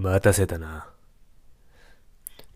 [0.00, 0.88] 待たせたな。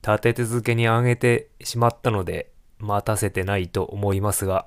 [0.03, 4.67] 立て続けに上げてしまったので、待たせてないと思いますが、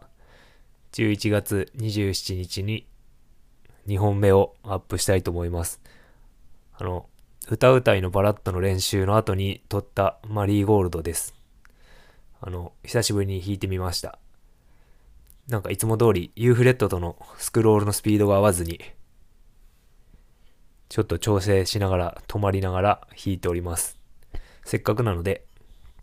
[0.93, 2.87] 11月27日に
[3.87, 5.81] 2本目をアップしたいと思います。
[6.75, 7.07] あの、
[7.49, 11.33] 歌うたいのバラッドの練習の後に撮ったマリーゴールドです。
[12.41, 14.19] あの、久しぶりに弾いてみました。
[15.47, 18.79] なんかいつも通り U フレットとのスクロールのスピードが合わずに、
[20.89, 23.97] ちょっと調整しながら、止まりながら弾いております。
[24.63, 25.45] せっかくなので、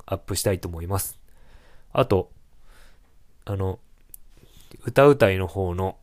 [0.06, 1.18] アップしたいと思います。
[1.92, 2.30] あと、
[3.44, 3.78] あの、
[4.84, 5.98] 歌うたいの方の、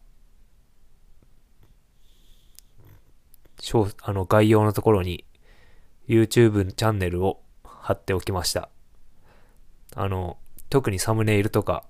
[4.02, 5.24] あの概要のところに
[6.08, 8.70] YouTube チャンネルを貼っておきました。
[9.96, 10.38] あの、
[10.70, 11.84] 特にサムネイルとか、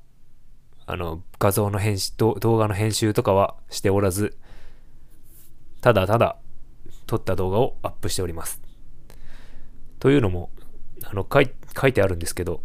[0.85, 4.37] あの、画像の編集、動画の編集とかはしておらず、
[5.81, 6.37] ただただ
[7.11, 8.61] 撮った動画をアップしております。
[9.99, 10.49] というのも、
[11.03, 12.63] あの、書い書いてあるんですけど、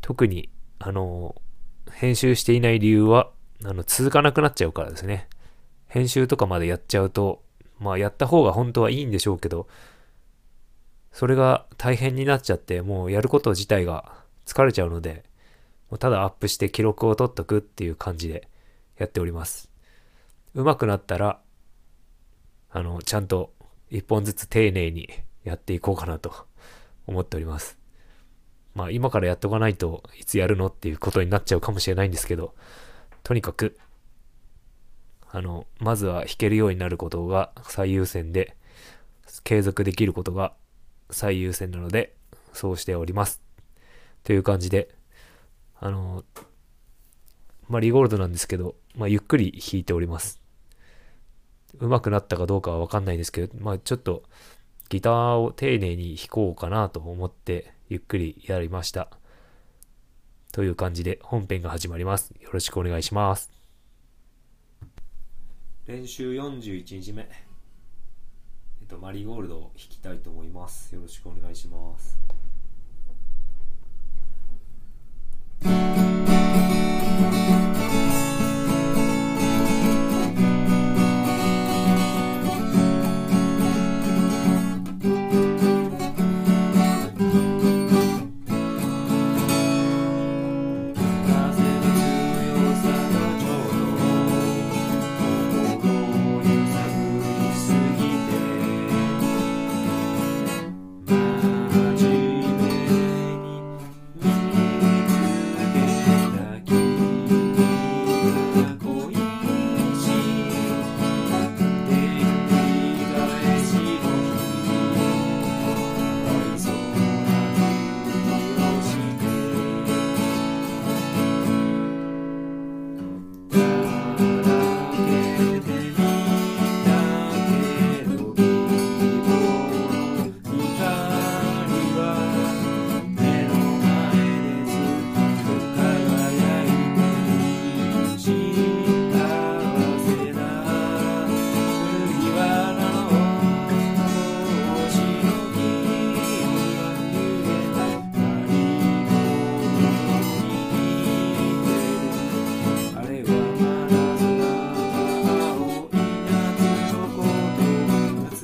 [0.00, 1.34] 特に、あの、
[1.92, 3.30] 編集していない理由は、
[3.62, 5.28] あの、続かなくなっちゃうからですね。
[5.86, 7.42] 編集とかまでやっちゃうと、
[7.78, 9.68] まあ、やった方が本当はいいんでしょうけど、
[11.12, 14.14] それが大変になっちゃって、もうやること自体が
[14.46, 15.24] 疲れちゃうので、
[15.98, 18.48] ただアップして記録を取っとくっていう感じで
[18.96, 19.67] やっております。
[20.54, 21.40] 上手くなったら、
[22.70, 23.52] あの、ちゃんと
[23.90, 25.08] 一本ずつ丁寧に
[25.44, 26.32] やっていこうかなと
[27.06, 27.78] 思っております。
[28.74, 32.54] まあ今からやっとかないといつやるのっていうことになっちゃうかもしれないんですけど、
[33.22, 33.78] とにかく、
[35.30, 38.56] あの、まずは弾けるようになることが最優先で、
[39.44, 40.54] 継続できることが
[41.10, 42.14] 最優先なので、
[42.52, 43.42] そうしております。
[44.24, 44.94] という感じで、
[45.80, 46.24] あの、
[47.68, 50.40] まあ、リゴールドなんですけど、まあ、ゆっくり弾いております。
[51.78, 54.22] 上手くなったかどうかはわかんないですけど、まあ、ちょっと
[54.88, 59.10] ギターを丁寧に弾こうかなと思ってゆっくりやりました。
[60.50, 62.32] という感じで本編が始まります。
[62.40, 63.50] よろしくお願いします。
[65.86, 67.22] 練習41日目。
[67.22, 70.94] えっと、マリーゴールドを弾きたいと思います。
[70.94, 72.27] よろしくお願いします。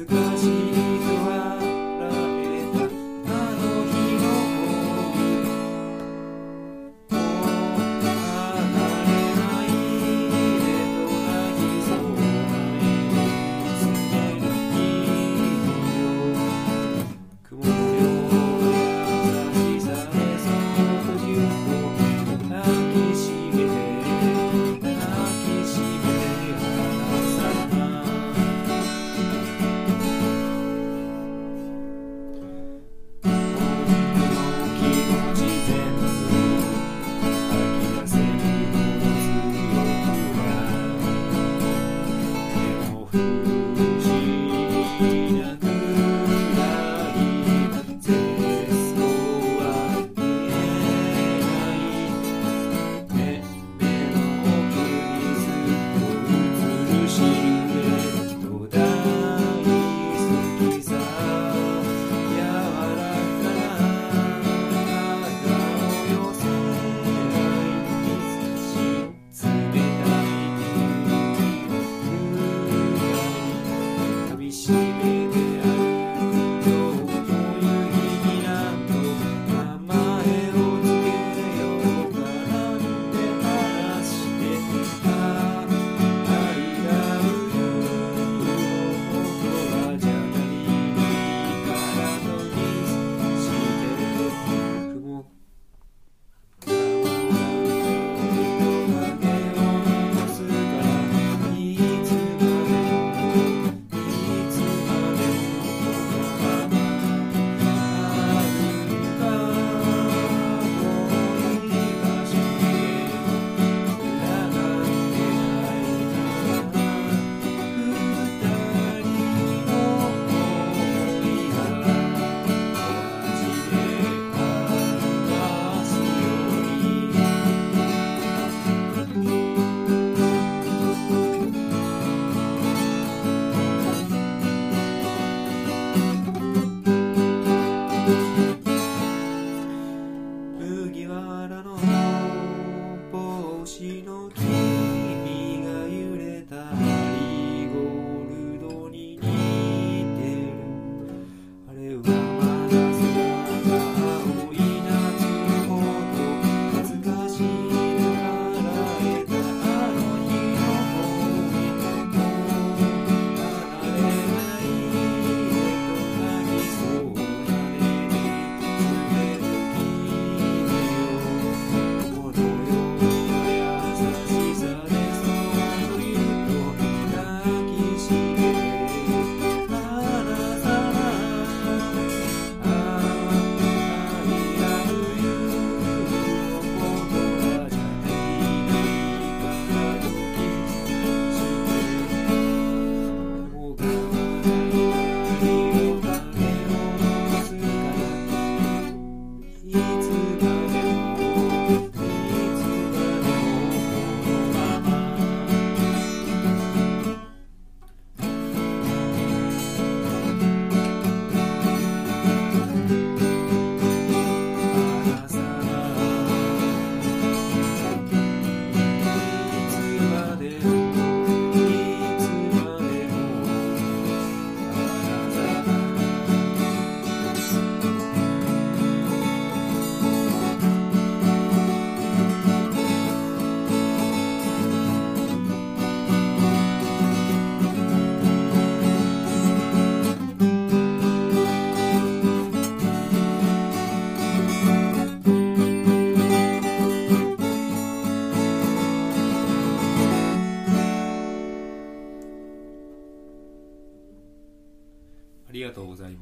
[0.05, 0.34] ago.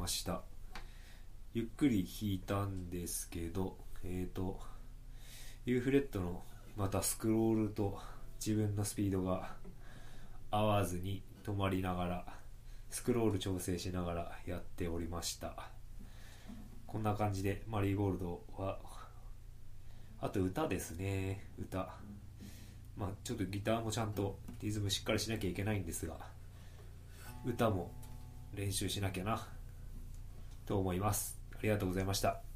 [0.03, 0.43] ました。
[1.55, 4.59] ゆっくり弾いたんですけどえっ、ー、と
[5.65, 6.43] U フレットの
[6.77, 8.01] またスクロールと
[8.45, 9.51] 自分のスピードが
[10.51, 12.25] 合わずに止まりながら
[12.91, 15.55] スクロール調整しながらやっておりました。
[16.89, 18.81] こんな感じでマリーゴールドは
[20.21, 21.95] あと歌ですね歌。
[22.97, 26.17] まあちょっとギターもちゃんとリズムしっかりしなきゃいけないんですが
[27.47, 27.93] 歌も
[28.53, 29.47] 練習しなきゃな。
[30.67, 31.41] と思います。
[31.55, 32.52] ありがとうございました。